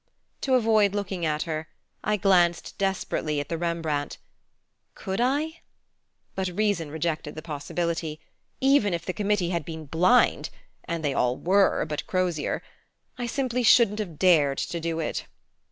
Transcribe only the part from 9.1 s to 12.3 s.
committee had been blind and they all were but